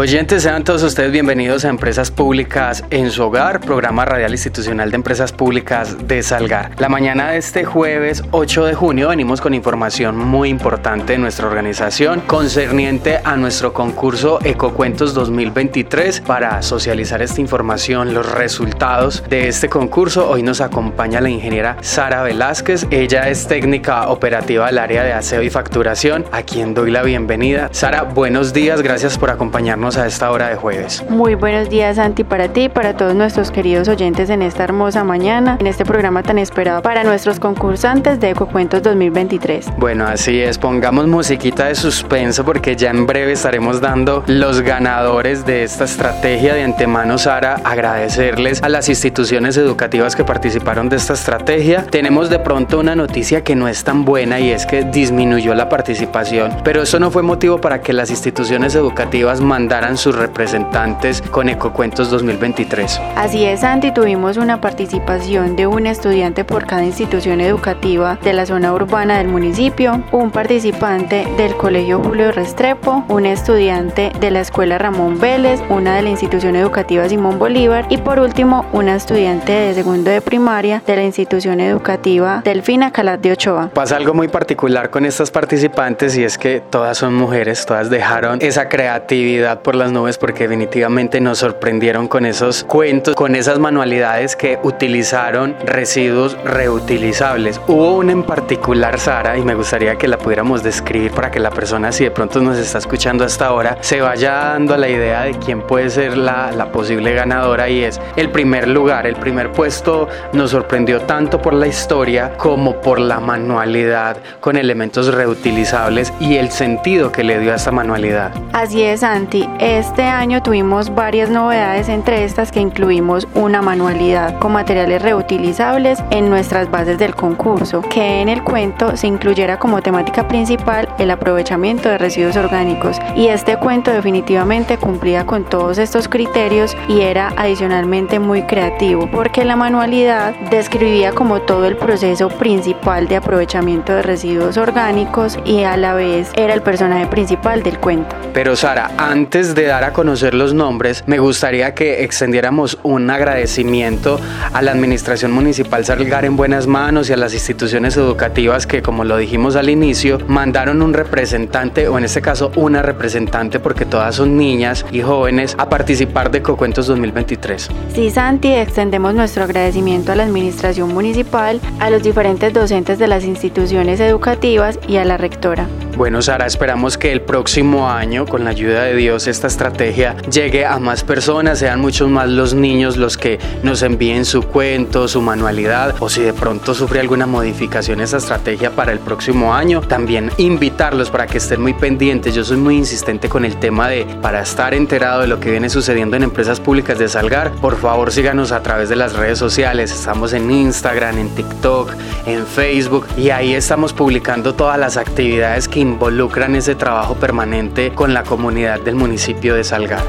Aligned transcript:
Oyentes, 0.00 0.44
sean 0.44 0.64
todos 0.64 0.82
ustedes 0.82 1.12
bienvenidos 1.12 1.66
a 1.66 1.68
Empresas 1.68 2.10
Públicas 2.10 2.82
en 2.88 3.10
su 3.10 3.22
hogar, 3.22 3.60
programa 3.60 4.06
radial 4.06 4.32
institucional 4.32 4.90
de 4.90 4.94
Empresas 4.94 5.30
Públicas 5.30 6.08
de 6.08 6.22
Salgar. 6.22 6.70
La 6.78 6.88
mañana 6.88 7.32
de 7.32 7.36
este 7.36 7.66
jueves 7.66 8.24
8 8.30 8.64
de 8.64 8.74
junio 8.74 9.10
venimos 9.10 9.42
con 9.42 9.52
información 9.52 10.16
muy 10.16 10.48
importante 10.48 11.12
de 11.12 11.18
nuestra 11.18 11.48
organización 11.48 12.20
concerniente 12.22 13.20
a 13.22 13.36
nuestro 13.36 13.74
concurso 13.74 14.38
Ecocuentos 14.42 15.12
2023. 15.12 16.22
Para 16.22 16.62
socializar 16.62 17.20
esta 17.20 17.42
información, 17.42 18.14
los 18.14 18.32
resultados 18.32 19.22
de 19.28 19.48
este 19.48 19.68
concurso, 19.68 20.30
hoy 20.30 20.42
nos 20.42 20.62
acompaña 20.62 21.20
la 21.20 21.28
ingeniera 21.28 21.76
Sara 21.82 22.22
Velázquez. 22.22 22.86
Ella 22.90 23.28
es 23.28 23.46
técnica 23.46 24.08
operativa 24.08 24.64
del 24.64 24.78
área 24.78 25.04
de 25.04 25.12
aseo 25.12 25.42
y 25.42 25.50
facturación, 25.50 26.24
a 26.32 26.42
quien 26.42 26.72
doy 26.72 26.90
la 26.90 27.02
bienvenida. 27.02 27.68
Sara, 27.72 28.04
buenos 28.04 28.54
días, 28.54 28.80
gracias 28.80 29.18
por 29.18 29.28
acompañarnos 29.28 29.89
a 29.96 30.06
esta 30.06 30.30
hora 30.30 30.48
de 30.48 30.56
jueves. 30.56 31.04
Muy 31.08 31.34
buenos 31.34 31.68
días, 31.68 31.96
Santi, 31.96 32.24
para 32.24 32.48
ti 32.48 32.64
y 32.64 32.68
para 32.68 32.96
todos 32.96 33.14
nuestros 33.14 33.50
queridos 33.50 33.88
oyentes 33.88 34.30
en 34.30 34.42
esta 34.42 34.64
hermosa 34.64 35.04
mañana, 35.04 35.56
en 35.58 35.66
este 35.66 35.84
programa 35.84 36.22
tan 36.22 36.38
esperado 36.38 36.82
para 36.82 37.02
nuestros 37.02 37.40
concursantes 37.40 38.20
de 38.20 38.30
Ecocuentos 38.30 38.82
2023. 38.82 39.66
Bueno, 39.78 40.06
así 40.06 40.40
es, 40.40 40.58
pongamos 40.58 41.06
musiquita 41.06 41.66
de 41.66 41.74
suspenso 41.74 42.44
porque 42.44 42.76
ya 42.76 42.90
en 42.90 43.06
breve 43.06 43.32
estaremos 43.32 43.80
dando 43.80 44.22
los 44.26 44.60
ganadores 44.60 45.44
de 45.44 45.64
esta 45.64 45.84
estrategia 45.84 46.54
de 46.54 46.62
antemano, 46.62 47.18
Sara, 47.18 47.60
agradecerles 47.64 48.62
a 48.62 48.68
las 48.68 48.88
instituciones 48.88 49.56
educativas 49.56 50.14
que 50.14 50.24
participaron 50.24 50.88
de 50.88 50.96
esta 50.96 51.14
estrategia. 51.14 51.84
Tenemos 51.90 52.30
de 52.30 52.38
pronto 52.38 52.78
una 52.78 52.94
noticia 52.94 53.42
que 53.42 53.56
no 53.56 53.68
es 53.68 53.82
tan 53.84 54.04
buena 54.04 54.40
y 54.40 54.50
es 54.50 54.66
que 54.66 54.84
disminuyó 54.84 55.54
la 55.54 55.68
participación, 55.68 56.56
pero 56.64 56.82
eso 56.82 57.00
no 57.00 57.10
fue 57.10 57.22
motivo 57.22 57.60
para 57.60 57.80
que 57.80 57.92
las 57.92 58.10
instituciones 58.10 58.74
educativas 58.74 59.40
mandaran 59.40 59.79
sus 59.96 60.14
representantes 60.14 61.22
con 61.22 61.48
Ecocuentos 61.48 62.10
2023. 62.10 63.00
Así 63.16 63.44
es, 63.44 63.60
Santi, 63.60 63.92
tuvimos 63.92 64.36
una 64.36 64.60
participación 64.60 65.56
de 65.56 65.66
un 65.66 65.86
estudiante 65.86 66.44
por 66.44 66.66
cada 66.66 66.84
institución 66.84 67.40
educativa 67.40 68.18
de 68.22 68.32
la 68.32 68.46
zona 68.46 68.72
urbana 68.72 69.18
del 69.18 69.28
municipio, 69.28 70.02
un 70.12 70.30
participante 70.30 71.26
del 71.36 71.56
Colegio 71.56 72.00
Julio 72.02 72.30
Restrepo, 72.30 73.04
un 73.08 73.26
estudiante 73.26 74.12
de 74.20 74.30
la 74.30 74.40
Escuela 74.40 74.78
Ramón 74.78 75.18
Vélez, 75.18 75.60
una 75.68 75.96
de 75.96 76.02
la 76.02 76.10
institución 76.10 76.56
educativa 76.56 77.08
Simón 77.08 77.38
Bolívar 77.38 77.86
y 77.88 77.98
por 77.98 78.20
último 78.20 78.66
una 78.72 78.96
estudiante 78.96 79.52
de 79.52 79.74
segundo 79.74 80.10
de 80.10 80.20
primaria 80.20 80.82
de 80.86 80.96
la 80.96 81.04
institución 81.04 81.60
educativa 81.60 82.42
Delfina 82.44 82.92
Calat 82.92 83.20
de 83.20 83.32
Ochoa. 83.32 83.70
Pasa 83.74 83.96
algo 83.96 84.14
muy 84.14 84.28
particular 84.28 84.90
con 84.90 85.04
estas 85.06 85.30
participantes 85.30 86.16
y 86.16 86.24
es 86.24 86.38
que 86.38 86.60
todas 86.60 86.98
son 86.98 87.14
mujeres, 87.14 87.64
todas 87.66 87.90
dejaron 87.90 88.38
esa 88.42 88.68
creatividad 88.68 89.59
por 89.62 89.74
las 89.74 89.92
nubes 89.92 90.18
porque 90.18 90.44
definitivamente 90.44 91.20
nos 91.20 91.38
sorprendieron 91.38 92.08
con 92.08 92.26
esos 92.26 92.64
cuentos, 92.64 93.14
con 93.14 93.34
esas 93.34 93.58
manualidades 93.58 94.36
que 94.36 94.58
utilizaron 94.62 95.56
residuos 95.64 96.36
reutilizables. 96.44 97.60
Hubo 97.66 97.96
una 97.96 98.12
en 98.12 98.22
particular, 98.22 98.98
Sara, 98.98 99.38
y 99.38 99.42
me 99.42 99.54
gustaría 99.54 99.96
que 99.96 100.08
la 100.08 100.18
pudiéramos 100.18 100.62
describir 100.62 101.12
para 101.12 101.30
que 101.30 101.40
la 101.40 101.50
persona, 101.50 101.92
si 101.92 102.04
de 102.04 102.10
pronto 102.10 102.40
nos 102.40 102.58
está 102.58 102.78
escuchando 102.78 103.24
hasta 103.24 103.46
ahora, 103.46 103.78
se 103.80 104.00
vaya 104.00 104.32
dando 104.32 104.76
la 104.76 104.88
idea 104.88 105.22
de 105.22 105.32
quién 105.32 105.62
puede 105.62 105.90
ser 105.90 106.16
la, 106.16 106.52
la 106.52 106.72
posible 106.72 107.12
ganadora 107.12 107.68
y 107.68 107.84
es 107.84 108.00
el 108.16 108.30
primer 108.30 108.68
lugar. 108.68 109.06
El 109.06 109.16
primer 109.16 109.52
puesto 109.52 110.08
nos 110.32 110.50
sorprendió 110.50 111.02
tanto 111.02 111.40
por 111.40 111.54
la 111.54 111.66
historia 111.66 112.36
como 112.36 112.80
por 112.80 112.98
la 112.98 113.20
manualidad 113.20 114.16
con 114.40 114.56
elementos 114.56 115.12
reutilizables 115.12 116.12
y 116.20 116.36
el 116.36 116.50
sentido 116.50 117.12
que 117.12 117.24
le 117.24 117.38
dio 117.40 117.52
a 117.52 117.56
esta 117.56 117.70
manualidad. 117.70 118.32
Así 118.52 118.82
es, 118.82 119.00
Santi. 119.00 119.49
Este 119.58 120.02
año 120.04 120.42
tuvimos 120.42 120.94
varias 120.94 121.28
novedades, 121.28 121.88
entre 121.88 122.24
estas 122.24 122.50
que 122.50 122.60
incluimos 122.60 123.28
una 123.34 123.60
manualidad 123.60 124.38
con 124.38 124.52
materiales 124.52 125.02
reutilizables 125.02 126.02
en 126.10 126.30
nuestras 126.30 126.70
bases 126.70 126.98
del 126.98 127.14
concurso, 127.14 127.82
que 127.82 128.20
en 128.20 128.28
el 128.28 128.42
cuento 128.42 128.96
se 128.96 129.06
incluyera 129.06 129.58
como 129.58 129.82
temática 129.82 130.26
principal 130.28 130.88
el 130.98 131.10
aprovechamiento 131.10 131.88
de 131.88 131.98
residuos 131.98 132.36
orgánicos. 132.36 132.98
Y 133.16 133.28
este 133.28 133.56
cuento 133.58 133.90
definitivamente 133.90 134.78
cumplía 134.78 135.26
con 135.26 135.44
todos 135.44 135.78
estos 135.78 136.08
criterios 136.08 136.76
y 136.88 137.00
era 137.00 137.32
adicionalmente 137.36 138.18
muy 138.18 138.42
creativo, 138.42 139.10
porque 139.10 139.44
la 139.44 139.56
manualidad 139.56 140.34
describía 140.50 141.12
como 141.12 141.40
todo 141.40 141.66
el 141.66 141.76
proceso 141.76 142.28
principal 142.28 143.08
de 143.08 143.16
aprovechamiento 143.16 143.94
de 143.94 144.02
residuos 144.02 144.56
orgánicos 144.56 145.38
y 145.44 145.64
a 145.64 145.76
la 145.76 145.94
vez 145.94 146.30
era 146.34 146.54
el 146.54 146.62
personaje 146.62 147.06
principal 147.06 147.62
del 147.62 147.78
cuento. 147.78 148.16
Pero 148.32 148.56
Sara, 148.56 148.90
antes 148.96 149.39
de 149.40 149.64
dar 149.64 149.84
a 149.84 149.92
conocer 149.94 150.34
los 150.34 150.52
nombres, 150.52 151.02
me 151.06 151.18
gustaría 151.18 151.74
que 151.74 152.04
extendiéramos 152.04 152.78
un 152.82 153.08
agradecimiento 153.08 154.20
a 154.52 154.60
la 154.60 154.72
Administración 154.72 155.32
Municipal 155.32 155.84
Salgar 155.84 156.26
en 156.26 156.36
buenas 156.36 156.66
manos 156.66 157.08
y 157.08 157.14
a 157.14 157.16
las 157.16 157.32
instituciones 157.32 157.96
educativas 157.96 158.66
que, 158.66 158.82
como 158.82 159.02
lo 159.04 159.16
dijimos 159.16 159.56
al 159.56 159.70
inicio, 159.70 160.18
mandaron 160.28 160.82
un 160.82 160.92
representante, 160.92 161.88
o 161.88 161.96
en 161.96 162.04
este 162.04 162.20
caso 162.20 162.52
una 162.54 162.82
representante, 162.82 163.60
porque 163.60 163.86
todas 163.86 164.16
son 164.16 164.36
niñas 164.36 164.84
y 164.92 165.00
jóvenes, 165.00 165.56
a 165.58 165.70
participar 165.70 166.30
de 166.30 166.42
Cocuentos 166.42 166.86
2023. 166.86 167.70
Sí, 167.94 168.10
Santi, 168.10 168.52
extendemos 168.52 169.14
nuestro 169.14 169.44
agradecimiento 169.44 170.12
a 170.12 170.16
la 170.16 170.24
Administración 170.24 170.92
Municipal, 170.92 171.60
a 171.78 171.88
los 171.88 172.02
diferentes 172.02 172.52
docentes 172.52 172.98
de 172.98 173.06
las 173.06 173.24
instituciones 173.24 174.00
educativas 174.00 174.78
y 174.86 174.98
a 174.98 175.04
la 175.06 175.16
rectora. 175.16 175.66
Bueno, 176.00 176.22
Sara, 176.22 176.46
esperamos 176.46 176.96
que 176.96 177.12
el 177.12 177.20
próximo 177.20 177.90
año, 177.90 178.24
con 178.24 178.42
la 178.42 178.50
ayuda 178.52 178.84
de 178.84 178.96
Dios, 178.96 179.26
esta 179.26 179.48
estrategia 179.48 180.16
llegue 180.32 180.64
a 180.64 180.78
más 180.78 181.04
personas, 181.04 181.58
sean 181.58 181.78
muchos 181.78 182.08
más 182.08 182.26
los 182.26 182.54
niños 182.54 182.96
los 182.96 183.18
que 183.18 183.38
nos 183.62 183.82
envíen 183.82 184.24
su 184.24 184.44
cuento, 184.44 185.08
su 185.08 185.20
manualidad, 185.20 185.94
o 185.98 186.08
si 186.08 186.22
de 186.22 186.32
pronto 186.32 186.72
sufre 186.72 187.00
alguna 187.00 187.26
modificación 187.26 188.00
esa 188.00 188.16
estrategia 188.16 188.70
para 188.70 188.92
el 188.92 188.98
próximo 188.98 189.52
año, 189.52 189.82
también 189.82 190.30
invitarlos 190.38 191.10
para 191.10 191.26
que 191.26 191.36
estén 191.36 191.60
muy 191.60 191.74
pendientes. 191.74 192.34
Yo 192.34 192.46
soy 192.46 192.56
muy 192.56 192.76
insistente 192.76 193.28
con 193.28 193.44
el 193.44 193.56
tema 193.56 193.90
de, 193.90 194.06
para 194.22 194.40
estar 194.40 194.72
enterado 194.72 195.20
de 195.20 195.26
lo 195.26 195.38
que 195.38 195.50
viene 195.50 195.68
sucediendo 195.68 196.16
en 196.16 196.22
empresas 196.22 196.60
públicas 196.60 196.98
de 196.98 197.10
Salgar, 197.10 197.52
por 197.56 197.76
favor 197.76 198.10
síganos 198.10 198.52
a 198.52 198.62
través 198.62 198.88
de 198.88 198.96
las 198.96 199.12
redes 199.12 199.38
sociales. 199.38 199.92
Estamos 199.92 200.32
en 200.32 200.50
Instagram, 200.50 201.18
en 201.18 201.28
TikTok, 201.34 201.92
en 202.24 202.46
Facebook, 202.46 203.06
y 203.18 203.28
ahí 203.28 203.52
estamos 203.52 203.92
publicando 203.92 204.54
todas 204.54 204.78
las 204.78 204.96
actividades 204.96 205.68
que 205.68 205.89
involucran 205.90 206.54
ese 206.54 206.74
trabajo 206.74 207.16
permanente 207.16 207.92
con 207.92 208.14
la 208.14 208.22
comunidad 208.22 208.80
del 208.80 208.94
municipio 208.94 209.54
de 209.54 209.64
Salgar. 209.64 210.04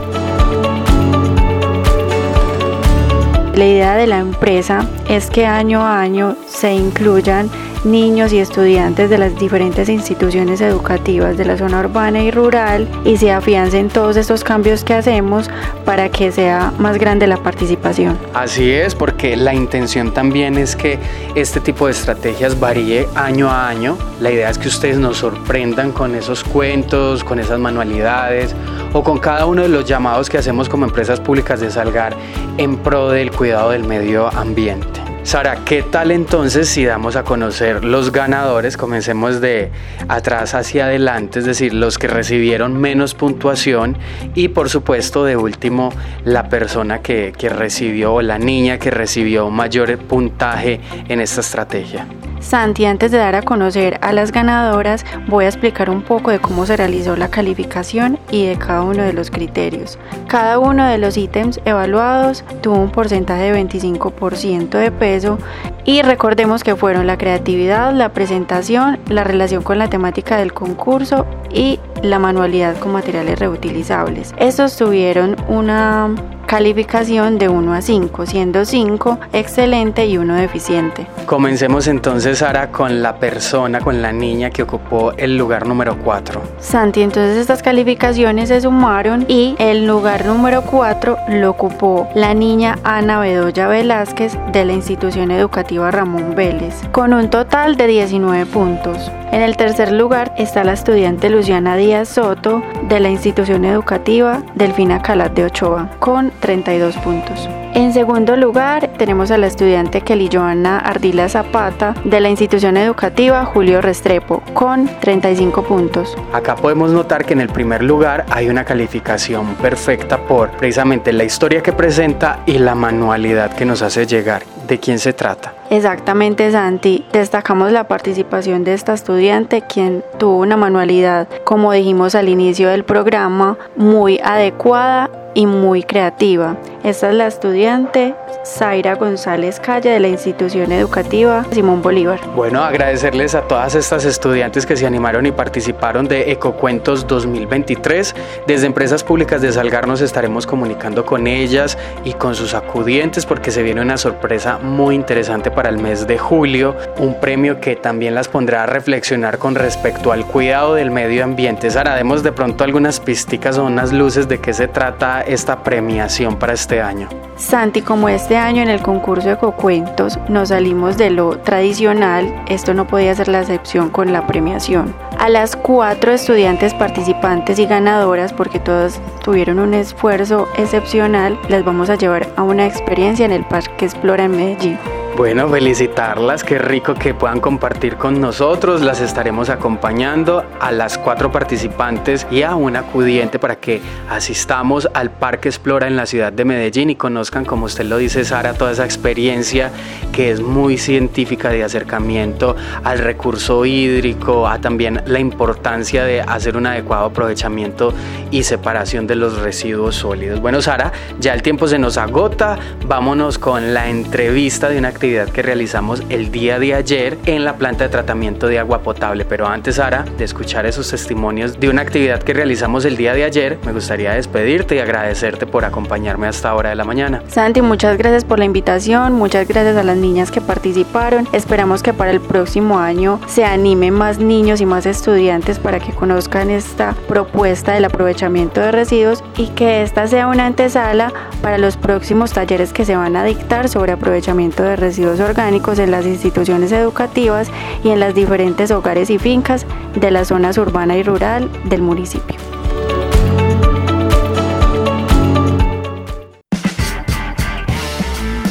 La 3.55 3.65
idea 3.65 3.95
de 3.95 4.07
la 4.07 4.19
empresa 4.19 4.87
es 5.09 5.29
que 5.29 5.45
año 5.45 5.81
a 5.81 5.99
año 5.99 6.35
se 6.47 6.73
incluyan 6.73 7.49
niños 7.83 8.31
y 8.33 8.39
estudiantes 8.39 9.09
de 9.09 9.17
las 9.17 9.37
diferentes 9.37 9.89
instituciones 9.89 10.61
educativas 10.61 11.37
de 11.37 11.45
la 11.45 11.57
zona 11.57 11.79
urbana 11.79 12.21
y 12.21 12.31
rural 12.31 12.87
y 13.05 13.17
se 13.17 13.31
afiancen 13.31 13.89
todos 13.89 14.17
estos 14.17 14.43
cambios 14.43 14.83
que 14.83 14.93
hacemos 14.93 15.49
para 15.85 16.09
que 16.09 16.31
sea 16.31 16.71
más 16.77 16.97
grande 16.97 17.27
la 17.27 17.37
participación. 17.37 18.17
Así 18.33 18.71
es, 18.71 18.95
porque 18.95 19.35
la 19.35 19.53
intención 19.53 20.13
también 20.13 20.57
es 20.57 20.75
que 20.75 20.99
este 21.35 21.59
tipo 21.59 21.87
de 21.87 21.93
estrategias 21.93 22.59
varíe 22.59 23.07
año 23.15 23.49
a 23.49 23.67
año. 23.67 23.97
La 24.19 24.31
idea 24.31 24.49
es 24.49 24.57
que 24.57 24.67
ustedes 24.67 24.97
nos 24.97 25.17
sorprendan 25.17 25.91
con 25.91 26.15
esos 26.15 26.43
cuentos, 26.43 27.23
con 27.23 27.39
esas 27.39 27.59
manualidades 27.59 28.55
o 28.93 29.03
con 29.03 29.17
cada 29.19 29.45
uno 29.45 29.63
de 29.63 29.69
los 29.69 29.85
llamados 29.85 30.29
que 30.29 30.37
hacemos 30.37 30.69
como 30.69 30.85
empresas 30.85 31.19
públicas 31.19 31.59
de 31.59 31.71
Salgar 31.71 32.15
en 32.57 32.77
pro 32.77 33.09
del 33.09 33.31
cuidado 33.31 33.71
del 33.71 33.83
medio 33.83 34.27
ambiente. 34.27 35.00
Sara, 35.23 35.63
¿qué 35.65 35.83
tal 35.83 36.11
entonces 36.11 36.67
si 36.67 36.83
damos 36.83 37.15
a 37.15 37.23
conocer 37.23 37.85
los 37.85 38.11
ganadores? 38.11 38.75
Comencemos 38.75 39.39
de 39.39 39.71
atrás 40.09 40.55
hacia 40.55 40.85
adelante, 40.85 41.39
es 41.39 41.45
decir, 41.45 41.73
los 41.73 41.99
que 41.99 42.07
recibieron 42.07 42.75
menos 42.81 43.13
puntuación 43.13 43.97
y 44.33 44.49
por 44.49 44.69
supuesto 44.69 45.23
de 45.23 45.37
último 45.37 45.93
la 46.25 46.49
persona 46.49 47.01
que, 47.01 47.33
recibió 47.49 48.15
o 48.15 48.21
la 48.21 48.39
niña 48.39 48.79
que 48.79 48.89
recibió 48.89 49.49
mayor 49.51 49.95
puntaje 49.99 50.81
en 51.07 51.21
esta 51.21 51.41
estrategia. 51.41 52.07
Santi, 52.41 52.85
antes 52.85 53.11
de 53.11 53.19
dar 53.19 53.35
a 53.35 53.43
conocer 53.43 53.99
a 54.01 54.11
las 54.11 54.31
ganadoras, 54.31 55.05
voy 55.27 55.45
a 55.45 55.47
explicar 55.47 55.89
un 55.89 56.01
poco 56.01 56.31
de 56.31 56.39
cómo 56.39 56.65
se 56.65 56.75
realizó 56.75 57.15
la 57.15 57.29
calificación 57.29 58.19
y 58.31 58.45
de 58.47 58.57
cada 58.57 58.83
uno 58.83 59.03
de 59.03 59.13
los 59.13 59.31
criterios. 59.31 59.97
Cada 60.27 60.59
uno 60.59 60.85
de 60.85 60.97
los 60.97 61.17
ítems 61.17 61.61
evaluados 61.65 62.43
tuvo 62.61 62.77
un 62.77 62.91
porcentaje 62.91 63.51
de 63.51 63.63
25% 63.63 64.69
de 64.69 64.91
peso 64.91 65.37
y 65.85 66.01
recordemos 66.01 66.63
que 66.63 66.75
fueron 66.75 67.07
la 67.07 67.17
creatividad, 67.17 67.93
la 67.93 68.09
presentación, 68.09 68.99
la 69.07 69.23
relación 69.23 69.63
con 69.63 69.77
la 69.77 69.89
temática 69.89 70.37
del 70.37 70.53
concurso 70.53 71.25
y 71.53 71.79
la 72.01 72.19
manualidad 72.19 72.77
con 72.77 72.91
materiales 72.91 73.39
reutilizables. 73.39 74.33
Estos 74.37 74.75
tuvieron 74.75 75.35
una 75.47 76.09
calificación 76.51 77.37
de 77.37 77.47
1 77.47 77.73
a 77.73 77.81
5, 77.81 78.25
siendo 78.25 78.65
5 78.65 79.19
excelente 79.31 80.05
y 80.05 80.17
1 80.17 80.35
deficiente. 80.35 81.07
Comencemos 81.25 81.87
entonces, 81.87 82.39
Sara, 82.39 82.73
con 82.73 83.01
la 83.01 83.15
persona, 83.15 83.79
con 83.79 84.01
la 84.01 84.11
niña 84.11 84.49
que 84.49 84.63
ocupó 84.63 85.13
el 85.13 85.37
lugar 85.37 85.65
número 85.65 85.97
4. 86.03 86.41
Santi, 86.59 87.03
entonces 87.03 87.37
estas 87.37 87.63
calificaciones 87.63 88.49
se 88.49 88.59
sumaron 88.59 89.23
y 89.29 89.55
el 89.59 89.87
lugar 89.87 90.25
número 90.25 90.63
4 90.63 91.17
lo 91.29 91.51
ocupó 91.51 92.09
la 92.15 92.33
niña 92.33 92.77
Ana 92.83 93.21
Bedoya 93.21 93.69
Velázquez 93.69 94.37
de 94.51 94.65
la 94.65 94.73
institución 94.73 95.31
educativa 95.31 95.89
Ramón 95.89 96.35
Vélez, 96.35 96.75
con 96.91 97.13
un 97.13 97.29
total 97.29 97.77
de 97.77 97.87
19 97.87 98.45
puntos. 98.47 99.09
En 99.31 99.41
el 99.41 99.55
tercer 99.55 99.93
lugar 99.93 100.33
está 100.37 100.65
la 100.65 100.73
estudiante 100.73 101.29
Luciana 101.29 101.77
Díaz 101.77 102.09
Soto 102.09 102.61
de 102.89 102.99
la 102.99 103.09
institución 103.09 103.63
educativa 103.63 104.43
Delfina 104.55 105.01
Calat 105.01 105.33
de 105.33 105.45
Ochoa, 105.45 105.89
con 105.99 106.31
32 106.41 106.97
puntos. 106.97 107.47
En 107.73 107.93
segundo 107.93 108.35
lugar, 108.35 108.89
tenemos 108.97 109.31
a 109.31 109.37
la 109.37 109.47
estudiante 109.47 110.01
Kelly 110.01 110.29
Joana 110.31 110.79
Ardila 110.79 111.29
Zapata 111.29 111.95
de 112.03 112.19
la 112.19 112.29
institución 112.29 112.75
educativa 112.75 113.45
Julio 113.45 113.79
Restrepo 113.79 114.43
con 114.53 114.89
35 114.99 115.63
puntos. 115.63 116.17
Acá 116.33 116.57
podemos 116.57 116.91
notar 116.91 117.23
que 117.23 117.31
en 117.31 117.39
el 117.39 117.47
primer 117.47 117.81
lugar 117.81 118.25
hay 118.29 118.49
una 118.49 118.65
calificación 118.65 119.55
perfecta 119.55 120.17
por 120.17 120.51
precisamente 120.51 121.13
la 121.13 121.23
historia 121.23 121.63
que 121.63 121.71
presenta 121.71 122.41
y 122.45 122.57
la 122.57 122.75
manualidad 122.75 123.53
que 123.53 123.63
nos 123.63 123.81
hace 123.81 124.05
llegar. 124.05 124.43
¿De 124.67 124.79
quién 124.79 124.99
se 124.99 125.13
trata? 125.13 125.53
Exactamente, 125.69 126.51
Santi. 126.51 127.05
Destacamos 127.13 127.71
la 127.71 127.87
participación 127.87 128.63
de 128.63 128.73
esta 128.73 128.93
estudiante, 128.93 129.61
quien 129.61 130.03
tuvo 130.17 130.39
una 130.39 130.57
manualidad, 130.57 131.27
como 131.45 131.71
dijimos 131.71 132.15
al 132.15 132.27
inicio 132.27 132.69
del 132.69 132.83
programa, 132.83 133.57
muy 133.75 134.19
adecuada 134.19 135.09
y 135.33 135.45
muy 135.45 135.83
creativa. 135.83 136.57
Esta 136.83 137.09
es 137.09 137.15
la 137.15 137.27
estudiante 137.27 138.15
Zaira 138.43 138.95
González 138.95 139.59
Calle 139.59 139.91
de 139.91 139.99
la 139.99 140.07
institución 140.07 140.71
educativa 140.71 141.45
Simón 141.51 141.81
Bolívar. 141.81 142.19
Bueno, 142.35 142.63
agradecerles 142.63 143.35
a 143.35 143.41
todas 143.41 143.75
estas 143.75 144.03
estudiantes 144.05 144.65
que 144.65 144.75
se 144.75 144.87
animaron 144.87 145.25
y 145.25 145.31
participaron 145.31 146.07
de 146.07 146.31
Ecocuentos 146.31 147.05
2023. 147.07 148.15
Desde 148.47 148.65
Empresas 148.65 149.03
Públicas 149.03 149.41
de 149.41 149.51
Salgar 149.51 149.87
nos 149.87 150.01
estaremos 150.01 150.47
comunicando 150.47 151.05
con 151.05 151.27
ellas 151.27 151.77
y 152.03 152.13
con 152.13 152.35
sus 152.35 152.53
acudientes 152.53 153.25
porque 153.25 153.51
se 153.51 153.63
viene 153.63 153.81
una 153.81 153.97
sorpresa 153.97 154.57
muy 154.57 154.95
interesante 154.95 155.51
para 155.51 155.69
el 155.69 155.77
mes 155.77 156.07
de 156.07 156.17
julio, 156.17 156.75
un 156.97 157.19
premio 157.19 157.59
que 157.59 157.75
también 157.75 158.15
las 158.15 158.27
pondrá 158.27 158.63
a 158.63 158.65
reflexionar 158.65 159.37
con 159.37 159.55
respecto 159.55 160.11
al 160.11 160.25
cuidado 160.25 160.73
del 160.73 160.91
medio 160.91 161.23
ambiente. 161.23 161.69
Sara, 161.69 161.95
demos 161.95 162.23
de 162.23 162.31
pronto 162.31 162.63
algunas 162.63 162.99
pisticas 162.99 163.57
o 163.57 163.65
unas 163.65 163.93
luces 163.93 164.27
de 164.27 164.39
qué 164.39 164.53
se 164.53 164.67
trata 164.67 165.20
esta 165.21 165.63
premiación 165.63 166.37
para 166.37 166.53
este 166.53 166.81
año. 166.81 167.09
Santi, 167.35 167.81
como 167.81 168.07
este 168.09 168.37
año 168.37 168.61
en 168.61 168.69
el 168.69 168.81
concurso 168.81 169.29
de 169.29 169.37
Cocuentos 169.37 170.19
nos 170.29 170.49
salimos 170.49 170.97
de 170.97 171.09
lo 171.09 171.39
tradicional, 171.39 172.43
esto 172.47 172.73
no 172.73 172.85
podía 172.85 173.15
ser 173.15 173.27
la 173.27 173.41
excepción 173.41 173.89
con 173.89 174.13
la 174.13 174.27
premiación. 174.27 174.93
A 175.17 175.29
las 175.29 175.55
cuatro 175.55 176.11
estudiantes 176.11 176.73
participantes 176.73 177.57
y 177.57 177.65
ganadoras, 177.65 178.33
porque 178.33 178.59
todas 178.59 179.01
tuvieron 179.23 179.59
un 179.59 179.73
esfuerzo 179.73 180.47
excepcional, 180.57 181.39
les 181.49 181.65
vamos 181.65 181.89
a 181.89 181.95
llevar 181.95 182.27
a 182.35 182.43
una 182.43 182.65
experiencia 182.65 183.25
en 183.25 183.31
el 183.31 183.45
Parque 183.45 183.85
Explora 183.85 184.25
en 184.25 184.31
Medellín. 184.31 184.77
Bueno, 185.21 185.47
felicitarlas, 185.49 186.43
qué 186.43 186.57
rico 186.57 186.95
que 186.95 187.13
puedan 187.13 187.39
compartir 187.39 187.95
con 187.95 188.19
nosotros, 188.19 188.81
las 188.81 189.01
estaremos 189.01 189.49
acompañando 189.49 190.43
a 190.59 190.71
las 190.71 190.97
cuatro 190.97 191.31
participantes 191.31 192.25
y 192.31 192.41
a 192.41 192.55
un 192.55 192.75
acudiente 192.75 193.37
para 193.37 193.57
que 193.57 193.81
asistamos 194.09 194.89
al 194.95 195.11
Parque 195.11 195.47
Explora 195.47 195.85
en 195.85 195.95
la 195.95 196.07
ciudad 196.07 196.33
de 196.33 196.43
Medellín 196.43 196.89
y 196.89 196.95
conozcan, 196.95 197.45
como 197.45 197.67
usted 197.67 197.85
lo 197.85 197.97
dice 197.97 198.25
Sara, 198.25 198.55
toda 198.55 198.71
esa 198.71 198.83
experiencia 198.83 199.69
que 200.11 200.31
es 200.31 200.41
muy 200.41 200.79
científica 200.79 201.49
de 201.49 201.63
acercamiento 201.63 202.55
al 202.83 202.97
recurso 202.97 203.63
hídrico, 203.63 204.47
a 204.47 204.59
también 204.59 205.03
la 205.05 205.19
importancia 205.19 206.03
de 206.03 206.21
hacer 206.21 206.57
un 206.57 206.65
adecuado 206.65 207.05
aprovechamiento 207.05 207.93
y 208.31 208.41
separación 208.41 209.05
de 209.05 209.17
los 209.17 209.39
residuos 209.39 209.97
sólidos. 209.97 210.41
Bueno 210.41 210.63
Sara, 210.63 210.91
ya 211.19 211.35
el 211.35 211.43
tiempo 211.43 211.67
se 211.67 211.77
nos 211.77 211.97
agota, 211.99 212.57
vámonos 212.87 213.37
con 213.37 213.75
la 213.75 213.87
entrevista 213.87 214.67
de 214.67 214.79
una 214.79 214.87
actividad 214.87 215.10
que 215.11 215.41
realizamos 215.41 216.01
el 216.09 216.31
día 216.31 216.57
de 216.57 216.73
ayer 216.73 217.17
en 217.25 217.43
la 217.43 217.55
planta 217.57 217.83
de 217.83 217.89
tratamiento 217.89 218.47
de 218.47 218.59
agua 218.59 218.81
potable. 218.81 219.25
Pero 219.25 219.45
antes, 219.45 219.75
Sara, 219.75 220.05
de 220.17 220.23
escuchar 220.23 220.65
esos 220.65 220.89
testimonios 220.89 221.59
de 221.59 221.69
una 221.69 221.81
actividad 221.81 222.23
que 222.23 222.33
realizamos 222.33 222.85
el 222.85 222.95
día 222.95 223.13
de 223.13 223.25
ayer, 223.25 223.59
me 223.65 223.73
gustaría 223.73 224.13
despedirte 224.13 224.75
y 224.75 224.79
agradecerte 224.79 225.45
por 225.45 225.65
acompañarme 225.65 226.27
hasta 226.27 226.49
ahora 226.49 226.69
de 226.69 226.75
la 226.75 226.85
mañana. 226.85 227.23
Santi, 227.27 227.61
muchas 227.61 227.97
gracias 227.97 228.23
por 228.23 228.39
la 228.39 228.45
invitación, 228.45 229.13
muchas 229.13 229.47
gracias 229.47 229.75
a 229.75 229.83
las 229.83 229.97
niñas 229.97 230.31
que 230.31 230.39
participaron. 230.39 231.27
Esperamos 231.33 231.83
que 231.83 231.93
para 231.93 232.11
el 232.11 232.21
próximo 232.21 232.79
año 232.79 233.19
se 233.27 233.43
animen 233.43 233.93
más 233.93 234.19
niños 234.19 234.61
y 234.61 234.65
más 234.65 234.85
estudiantes 234.85 235.59
para 235.59 235.79
que 235.79 235.91
conozcan 235.91 236.49
esta 236.49 236.95
propuesta 237.09 237.73
del 237.73 237.83
aprovechamiento 237.83 238.61
de 238.61 238.71
residuos 238.71 239.23
y 239.35 239.47
que 239.47 239.83
esta 239.83 240.07
sea 240.07 240.27
una 240.27 240.45
antesala 240.45 241.11
para 241.41 241.57
los 241.57 241.75
próximos 241.75 242.31
talleres 242.31 242.71
que 242.71 242.85
se 242.85 242.95
van 242.95 243.17
a 243.17 243.25
dictar 243.25 243.67
sobre 243.67 243.91
aprovechamiento 243.91 244.63
de 244.63 244.77
residuos 244.77 244.90
orgánicos 244.99 245.79
en 245.79 245.91
las 245.91 246.05
instituciones 246.05 246.71
educativas 246.71 247.49
y 247.83 247.89
en 247.89 247.99
las 247.99 248.15
diferentes 248.15 248.71
hogares 248.71 249.09
y 249.09 249.17
fincas 249.17 249.65
de 249.95 250.11
las 250.11 250.29
zonas 250.29 250.57
urbana 250.57 250.97
y 250.97 251.03
rural 251.03 251.49
del 251.65 251.81
municipio. 251.81 252.35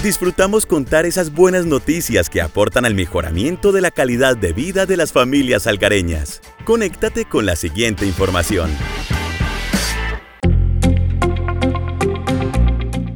Disfrutamos 0.02 0.64
contar 0.64 1.04
esas 1.04 1.30
buenas 1.30 1.66
noticias 1.66 2.30
que 2.30 2.40
aportan 2.40 2.86
al 2.86 2.94
mejoramiento 2.94 3.70
de 3.70 3.82
la 3.82 3.90
calidad 3.90 4.34
de 4.34 4.54
vida 4.54 4.86
de 4.86 4.96
las 4.96 5.12
familias 5.12 5.66
algareñas. 5.66 6.40
Conéctate 6.64 7.26
con 7.26 7.44
la 7.44 7.54
siguiente 7.54 8.06
información. 8.06 8.70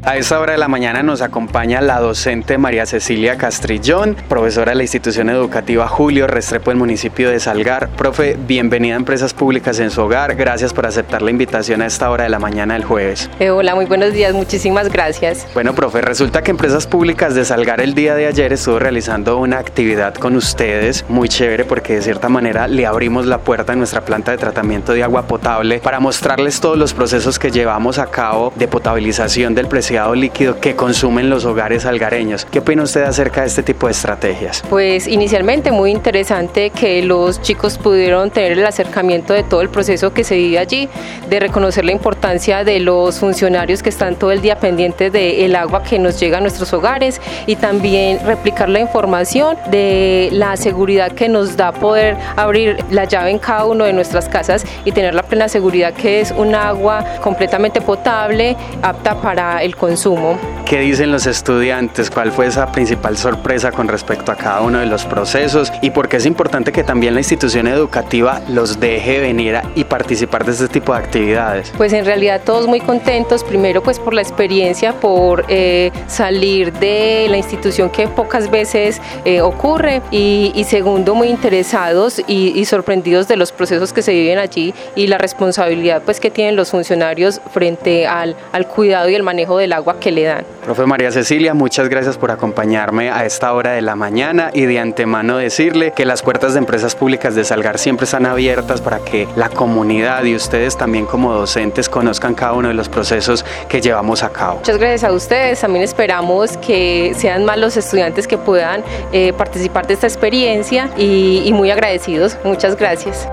A 0.07 0.19
esta 0.19 0.39
hora 0.39 0.53
de 0.53 0.59
la 0.59 0.69
mañana 0.69 1.03
nos 1.03 1.23
acompaña 1.23 1.81
la 1.81 1.99
docente 1.99 2.59
María 2.59 2.85
Cecilia 2.85 3.39
Castrillón, 3.39 4.15
profesora 4.29 4.73
de 4.73 4.77
la 4.77 4.83
institución 4.83 5.31
educativa 5.31 5.89
Julio 5.89 6.27
Restrepo 6.27 6.71
del 6.71 6.79
municipio 6.79 7.31
de 7.31 7.41
Salgar. 7.41 7.89
Profe, 7.89 8.37
bienvenida 8.47 8.93
a 8.93 8.97
Empresas 8.99 9.33
Públicas 9.33 9.79
en 9.79 9.91
su 9.91 10.03
hogar. 10.03 10.37
Gracias 10.37 10.75
por 10.75 10.85
aceptar 10.85 11.23
la 11.23 11.31
invitación 11.31 11.81
a 11.81 11.87
esta 11.87 12.11
hora 12.11 12.25
de 12.25 12.29
la 12.29 12.39
mañana 12.39 12.75
del 12.75 12.85
jueves. 12.85 13.31
Eh, 13.41 13.49
hola, 13.49 13.75
muy 13.75 13.87
buenos 13.87 14.13
días. 14.13 14.35
Muchísimas 14.35 14.93
gracias. 14.93 15.47
Bueno, 15.55 15.75
profe, 15.75 16.03
resulta 16.03 16.43
que 16.43 16.51
Empresas 16.51 16.87
Públicas 16.87 17.35
de 17.35 17.47
Salgar 17.47 17.81
el 17.81 17.95
día 17.95 18.15
de 18.15 18.27
ayer 18.27 18.53
estuvo 18.53 18.79
realizando 18.79 19.39
una 19.39 19.59
actividad 19.59 20.13
con 20.17 20.37
ustedes 20.37 21.07
muy 21.09 21.31
chévere 21.31 21.65
porque 21.65 21.95
de 21.95 22.03
cierta 22.03 22.29
manera 22.29 22.69
le 22.69 22.85
abrimos 22.85 23.25
la 23.25 23.39
puerta 23.39 23.73
a 23.73 23.77
nuestra 23.77 24.03
planta 24.03 24.33
de 24.33 24.37
tratamiento 24.37 24.93
de 24.93 25.03
agua 25.03 25.23
potable 25.23 25.79
para 25.79 25.99
mostrarles 25.99 26.61
todos 26.61 26.77
los 26.77 26.93
procesos 26.93 27.39
que 27.39 27.51
llevamos 27.51 27.99
a 27.99 28.11
cabo 28.11 28.53
de 28.55 28.69
potabilización 28.69 29.55
del 29.55 29.67
presidio 29.95 30.15
líquido 30.15 30.61
que 30.61 30.75
consumen 30.75 31.31
los 31.31 31.45
hogares 31.45 31.87
algareños. 31.87 32.45
¿Qué 32.45 32.59
opina 32.59 32.83
usted 32.83 33.03
acerca 33.03 33.43
de 33.43 33.47
este 33.47 33.63
tipo 33.63 33.87
de 33.87 33.93
estrategias? 33.93 34.63
Pues 34.69 35.07
inicialmente 35.07 35.71
muy 35.71 35.91
interesante 35.91 36.71
que 36.71 37.03
los 37.03 37.41
chicos 37.43 37.79
pudieron 37.79 38.31
tener 38.31 38.53
el 38.53 38.67
acercamiento 38.67 39.33
de 39.33 39.43
todo 39.45 39.61
el 39.61 39.69
proceso 39.69 40.13
que 40.13 40.25
se 40.25 40.37
vive 40.37 40.59
allí, 40.59 40.89
de 41.29 41.41
reconocer 41.41 41.85
la 41.85 41.93
importancia 41.93 42.65
de 42.65 42.81
los 42.81 43.19
funcionarios 43.21 43.83
que 43.83 43.89
están 43.89 44.17
todo 44.17 44.33
el 44.33 44.41
día 44.41 44.57
pendientes 44.59 45.13
del 45.13 45.55
agua 45.55 45.83
que 45.83 45.99
nos 45.99 46.19
llega 46.19 46.39
a 46.39 46.41
nuestros 46.41 46.73
hogares 46.73 47.21
y 47.47 47.57
también 47.57 48.19
replicar 48.25 48.69
la 48.69 48.81
información 48.81 49.57
de 49.71 50.29
la 50.33 50.57
seguridad 50.57 51.13
que 51.13 51.29
nos 51.29 51.57
da 51.57 51.73
poder 51.73 52.17
abrir 52.37 52.79
la 52.91 53.05
llave 53.05 53.31
en 53.31 53.39
cada 53.39 53.65
uno 53.67 53.85
de 53.85 53.93
nuestras 53.93 54.29
casas 54.29 54.65
y 54.85 54.93
tener 54.93 55.15
la 55.15 55.23
plena 55.23 55.49
seguridad 55.49 55.93
que 55.93 56.21
es 56.21 56.33
un 56.33 56.55
agua 56.55 57.05
completamente 57.23 57.81
potable, 57.81 58.57
apta 58.83 59.15
para 59.21 59.63
el 59.63 59.77
consumo 59.77 59.84
consumo. 59.85 60.39
¿Qué 60.65 60.81
dicen 60.81 61.13
los 61.13 61.27
estudiantes? 61.27 62.09
¿Cuál 62.09 62.33
fue 62.33 62.47
esa 62.47 62.73
principal 62.73 63.19
sorpresa 63.19 63.71
con 63.71 63.87
respecto 63.87 64.33
a 64.33 64.35
cada 64.35 64.63
uno 64.63 64.79
de 64.79 64.87
los 64.87 65.05
procesos? 65.05 65.71
¿Y 65.83 65.91
por 65.91 66.09
qué 66.09 66.17
es 66.17 66.25
importante 66.25 66.73
que 66.73 66.83
también 66.83 67.13
la 67.13 67.21
institución 67.21 67.67
educativa 67.67 68.41
los 68.49 68.81
deje 68.81 69.21
venir 69.21 69.61
y 69.75 69.85
participar 69.85 70.47
de 70.47 70.53
este 70.53 70.69
tipo 70.69 70.95
de 70.95 71.01
actividades? 71.01 71.71
Pues 71.77 71.93
en 71.93 72.07
realidad 72.07 72.41
todos 72.47 72.67
muy 72.67 72.81
contentos, 72.81 73.45
primero 73.45 73.83
pues 73.83 73.99
por 73.99 74.15
la 74.15 74.23
experiencia, 74.23 74.95
por 74.95 75.45
eh, 75.49 75.93
salir 76.07 76.73
de 76.73 77.27
la 77.29 77.37
institución 77.37 77.91
que 77.91 78.09
pocas 78.09 78.51
veces 78.51 79.03
eh, 79.27 79.43
ocurre 79.43 80.01
y, 80.11 80.65
segundo 80.67 81.15
muy 81.15 81.29
interesados 81.29 82.23
y, 82.27 82.59
y 82.59 82.65
sorprendidos 82.65 83.29
de 83.29 83.37
los 83.37 83.53
procesos 83.53 83.93
que 83.93 84.01
se 84.01 84.13
viven 84.13 84.39
allí 84.39 84.73
y 84.97 85.09
la 85.09 85.19
responsabilidad 85.19 86.01
pues 86.03 86.21
que 86.21 86.31
tienen 86.31 86.57
los 86.57 86.71
funcionarios 86.71 87.43
frente 87.53 88.07
al, 88.07 88.35
al 88.53 88.67
cuidado 88.67 89.11
y 89.11 89.15
el 89.15 89.23
manejo 89.23 89.59
del 89.59 89.74
agua 89.75 89.99
que 90.01 90.11
le 90.11 90.25
dan. 90.25 90.45
Profe 90.65 90.87
María 90.87 91.11
Cecilia, 91.11 91.55
muchas 91.55 91.89
gracias 91.89 92.17
por 92.17 92.31
acompañarme 92.31 93.11
a 93.11 93.25
esta 93.25 93.53
hora 93.53 93.73
de 93.73 93.83
la 93.83 93.97
mañana 93.97 94.51
y 94.53 94.63
de 94.63 94.79
antemano 94.79 95.37
decirle 95.37 95.93
que 95.95 96.05
las 96.05 96.23
puertas 96.23 96.55
de 96.55 96.61
empresas 96.61 96.95
públicas 96.95 97.35
de 97.35 97.45
Salgar 97.45 97.79
siempre 97.79 98.05
están 98.05 98.27
abiertas 98.27 98.81
para 98.81 98.99
que 98.99 99.29
la 99.37 99.51
comunidad 99.51 100.25
y 100.25 100.35
ustedes 100.35 100.77
también 100.77 101.07
como 101.07 101.33
docentes 101.33 101.89
conozcan 101.89 102.35
cada 102.35 102.55
uno 102.55 102.69
de 102.69 102.75
los 102.75 102.89
procesos 102.89 103.45
que 103.69 103.81
llevamos 103.81 104.23
a 104.23 104.31
cabo. 104.31 104.57
Muchas 104.57 104.79
gracias 104.79 105.05
a 105.05 105.13
ustedes, 105.13 105.61
también 105.61 105.85
esperamos 105.85 106.57
que 106.57 107.13
sean 107.17 107.45
más 107.45 107.59
los 107.59 107.77
estudiantes 107.77 108.27
que 108.27 108.39
puedan 108.39 108.83
eh, 109.13 109.33
participar 109.35 109.87
de 109.87 109.95
esta 109.95 110.07
experiencia 110.07 110.91
y, 110.97 111.43
y 111.45 111.53
muy 111.53 111.71
agradecidos. 111.71 112.39
Muchas 112.45 112.77
gracias. 112.77 113.29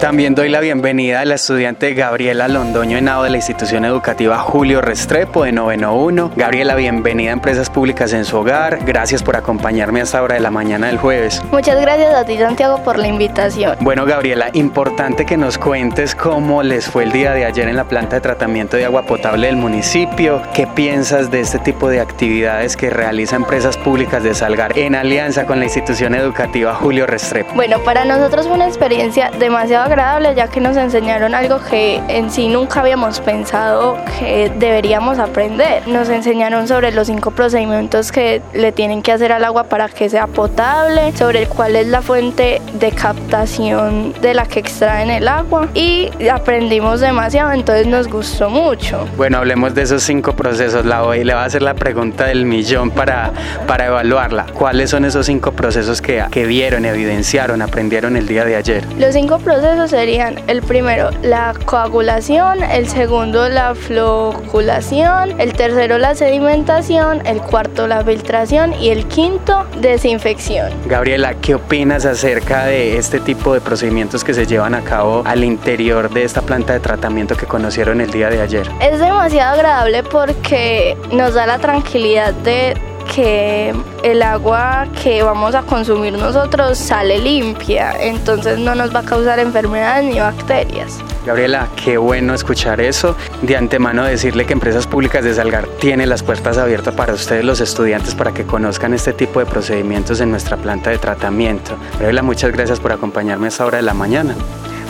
También 0.00 0.34
doy 0.34 0.50
la 0.50 0.60
bienvenida 0.60 1.20
a 1.20 1.24
la 1.24 1.36
estudiante 1.36 1.94
Gabriela 1.94 2.48
Londoño 2.48 2.98
Henao 2.98 3.22
de 3.22 3.30
la 3.30 3.36
institución 3.38 3.86
educativa 3.86 4.38
Julio 4.38 4.82
Restrepo 4.82 5.44
de 5.44 5.52
Noveno 5.52 5.94
1. 5.96 6.32
Gabriela, 6.36 6.74
bienvenida 6.74 7.30
a 7.30 7.32
Empresas 7.32 7.70
Públicas 7.70 8.12
en 8.12 8.26
su 8.26 8.36
hogar. 8.36 8.84
Gracias 8.84 9.22
por 9.22 9.36
acompañarme 9.36 10.00
a 10.00 10.02
esta 10.02 10.22
hora 10.22 10.34
de 10.34 10.40
la 10.40 10.50
mañana 10.50 10.88
del 10.88 10.98
jueves. 10.98 11.42
Muchas 11.50 11.80
gracias 11.80 12.14
a 12.14 12.26
ti, 12.26 12.36
Santiago, 12.36 12.84
por 12.84 12.98
la 12.98 13.08
invitación. 13.08 13.78
Bueno, 13.80 14.04
Gabriela, 14.04 14.50
importante 14.52 15.24
que 15.24 15.38
nos 15.38 15.56
cuentes 15.56 16.14
cómo 16.14 16.62
les 16.62 16.86
fue 16.86 17.04
el 17.04 17.12
día 17.12 17.32
de 17.32 17.46
ayer 17.46 17.66
en 17.66 17.76
la 17.76 17.84
planta 17.84 18.16
de 18.16 18.20
tratamiento 18.20 18.76
de 18.76 18.84
agua 18.84 19.04
potable 19.04 19.46
del 19.46 19.56
municipio. 19.56 20.42
¿Qué 20.52 20.66
piensas 20.66 21.30
de 21.30 21.40
este 21.40 21.58
tipo 21.58 21.88
de 21.88 22.00
actividades 22.00 22.76
que 22.76 22.90
realiza 22.90 23.36
Empresas 23.36 23.78
Públicas 23.78 24.22
de 24.22 24.34
Salgar 24.34 24.78
en 24.78 24.94
alianza 24.94 25.46
con 25.46 25.58
la 25.58 25.64
institución 25.64 26.14
educativa 26.14 26.74
Julio 26.74 27.06
Restrepo? 27.06 27.54
Bueno, 27.54 27.78
para 27.82 28.04
nosotros 28.04 28.46
fue 28.46 28.56
una 28.56 28.66
experiencia 28.66 29.30
demasiado 29.38 29.85
agradable 29.86 30.34
ya 30.34 30.48
que 30.48 30.60
nos 30.60 30.76
enseñaron 30.76 31.34
algo 31.34 31.60
que 31.60 32.02
en 32.08 32.30
sí 32.30 32.48
nunca 32.48 32.80
habíamos 32.80 33.20
pensado 33.20 33.96
que 34.18 34.52
deberíamos 34.58 35.18
aprender. 35.18 35.86
Nos 35.86 36.08
enseñaron 36.08 36.68
sobre 36.68 36.92
los 36.92 37.06
cinco 37.06 37.30
procedimientos 37.30 38.12
que 38.12 38.42
le 38.52 38.72
tienen 38.72 39.02
que 39.02 39.12
hacer 39.12 39.32
al 39.32 39.44
agua 39.44 39.64
para 39.64 39.88
que 39.88 40.08
sea 40.08 40.26
potable, 40.26 41.16
sobre 41.16 41.46
cuál 41.46 41.76
es 41.76 41.86
la 41.86 42.02
fuente 42.02 42.60
de 42.74 42.92
captación 42.92 44.12
de 44.20 44.34
la 44.34 44.46
que 44.46 44.60
extraen 44.60 45.10
el 45.10 45.28
agua 45.28 45.68
y 45.74 46.10
aprendimos 46.28 47.00
demasiado, 47.00 47.52
entonces 47.52 47.86
nos 47.86 48.08
gustó 48.08 48.50
mucho. 48.50 49.06
Bueno, 49.16 49.38
hablemos 49.38 49.74
de 49.74 49.82
esos 49.82 50.02
cinco 50.02 50.32
procesos. 50.34 50.84
La 50.84 51.02
voy, 51.02 51.24
le 51.24 51.34
va 51.34 51.42
a 51.42 51.46
hacer 51.46 51.62
la 51.62 51.74
pregunta 51.74 52.24
del 52.26 52.44
millón 52.44 52.90
para, 52.90 53.30
para 53.66 53.86
evaluarla. 53.86 54.46
¿Cuáles 54.52 54.90
son 54.90 55.04
esos 55.04 55.26
cinco 55.26 55.52
procesos 55.52 56.02
que, 56.02 56.24
que 56.30 56.44
vieron, 56.44 56.84
evidenciaron, 56.84 57.62
aprendieron 57.62 58.16
el 58.16 58.26
día 58.26 58.44
de 58.44 58.56
ayer? 58.56 58.84
Los 58.98 59.14
cinco 59.14 59.38
procesos 59.76 59.90
serían 59.90 60.40
el 60.46 60.62
primero 60.62 61.10
la 61.22 61.52
coagulación, 61.66 62.62
el 62.62 62.88
segundo 62.88 63.48
la 63.48 63.74
floculación, 63.74 65.38
el 65.38 65.52
tercero 65.52 65.98
la 65.98 66.14
sedimentación, 66.14 67.26
el 67.26 67.40
cuarto 67.42 67.86
la 67.86 68.02
filtración 68.02 68.72
y 68.80 68.88
el 68.88 69.06
quinto 69.06 69.66
desinfección. 69.80 70.72
Gabriela, 70.86 71.34
¿qué 71.34 71.54
opinas 71.54 72.06
acerca 72.06 72.64
de 72.64 72.96
este 72.96 73.20
tipo 73.20 73.52
de 73.52 73.60
procedimientos 73.60 74.24
que 74.24 74.32
se 74.32 74.46
llevan 74.46 74.74
a 74.74 74.82
cabo 74.82 75.22
al 75.26 75.44
interior 75.44 76.10
de 76.10 76.24
esta 76.24 76.40
planta 76.40 76.72
de 76.72 76.80
tratamiento 76.80 77.36
que 77.36 77.46
conocieron 77.46 78.00
el 78.00 78.10
día 78.10 78.30
de 78.30 78.40
ayer? 78.40 78.66
Es 78.80 78.98
demasiado 78.98 79.54
agradable 79.54 80.02
porque 80.04 80.96
nos 81.12 81.34
da 81.34 81.46
la 81.46 81.58
tranquilidad 81.58 82.32
de 82.32 82.74
que 83.16 83.74
el 84.02 84.22
agua 84.22 84.86
que 85.02 85.22
vamos 85.22 85.54
a 85.54 85.62
consumir 85.62 86.12
nosotros 86.12 86.76
sale 86.76 87.16
limpia, 87.16 87.92
entonces 87.98 88.58
no 88.58 88.74
nos 88.74 88.94
va 88.94 89.00
a 89.00 89.04
causar 89.04 89.38
enfermedades 89.38 90.04
ni 90.04 90.20
bacterias. 90.20 90.98
Gabriela, 91.24 91.66
qué 91.82 91.96
bueno 91.96 92.34
escuchar 92.34 92.78
eso. 92.78 93.16
De 93.40 93.56
antemano 93.56 94.04
decirle 94.04 94.44
que 94.44 94.52
Empresas 94.52 94.86
Públicas 94.86 95.24
de 95.24 95.32
Salgar 95.32 95.66
tiene 95.80 96.06
las 96.06 96.22
puertas 96.22 96.58
abiertas 96.58 96.94
para 96.94 97.14
ustedes 97.14 97.42
los 97.42 97.62
estudiantes 97.62 98.14
para 98.14 98.34
que 98.34 98.44
conozcan 98.44 98.92
este 98.92 99.14
tipo 99.14 99.40
de 99.40 99.46
procedimientos 99.46 100.20
en 100.20 100.30
nuestra 100.30 100.58
planta 100.58 100.90
de 100.90 100.98
tratamiento. 100.98 101.74
Gabriela, 101.92 102.22
muchas 102.22 102.52
gracias 102.52 102.80
por 102.80 102.92
acompañarme 102.92 103.46
a 103.46 103.48
esta 103.48 103.64
hora 103.64 103.78
de 103.78 103.82
la 103.82 103.94
mañana. 103.94 104.34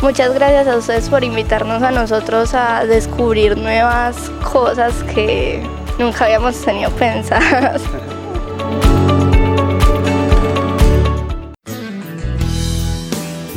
Muchas 0.03 0.35
gracias 0.35 0.67
a 0.67 0.77
ustedes 0.77 1.09
por 1.09 1.23
invitarnos 1.23 1.81
a 1.81 1.93
nosotros 1.93 2.55
a 2.55 2.85
descubrir 2.87 3.57
nuevas 3.57 4.17
cosas 4.43 4.93
que 5.15 5.63
nunca 5.97 6.25
habíamos 6.25 6.57
tenido 6.57 6.91
pensadas. 6.91 7.83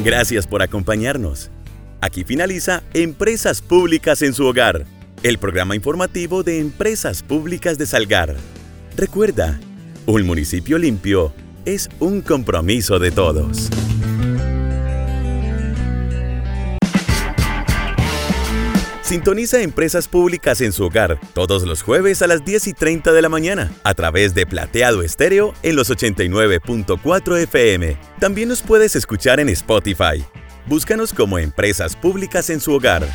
Gracias 0.04 0.48
por 0.48 0.62
acompañarnos. 0.62 1.52
Aquí 2.00 2.24
finaliza 2.24 2.84
Empresas 2.94 3.62
Públicas 3.62 4.22
en 4.22 4.34
su 4.34 4.46
hogar, 4.46 4.86
el 5.24 5.38
programa 5.38 5.76
informativo 5.76 6.42
de 6.42 6.60
Empresas 6.60 7.22
Públicas 7.22 7.78
de 7.78 7.86
Salgar. 7.86 8.38
Recuerda, 8.96 9.60
un 10.06 10.26
municipio 10.26 10.78
limpio 10.78 11.34
es 11.66 11.90
un 12.00 12.22
compromiso 12.22 12.98
de 12.98 13.12
todos. 13.12 13.70
Sintoniza 19.10 19.60
Empresas 19.64 20.08
Públicas 20.08 20.62
en 20.62 20.72
su 20.72 20.86
hogar 20.86 21.20
todos 21.34 21.64
los 21.64 21.82
jueves 21.82 22.22
a 22.22 22.28
las 22.28 22.46
10 22.46 22.68
y 22.68 22.74
30 22.74 23.12
de 23.12 23.24
la 23.24 23.28
mañana 23.28 23.72
a 23.84 23.96
través 23.96 24.36
de 24.36 24.46
Plateado 24.46 25.02
Estéreo 25.02 25.56
en 25.64 25.76
los 25.76 25.90
89.4 25.90 27.38
FM. 27.40 27.98
También 28.20 28.50
nos 28.50 28.62
puedes 28.62 28.96
escuchar 28.96 29.40
en 29.40 29.50
Spotify. 29.50 30.24
Búscanos 30.68 31.12
como 31.12 31.40
Empresas 31.40 31.96
Públicas 31.96 32.52
en 32.52 32.60
su 32.60 32.72
hogar. 32.72 33.08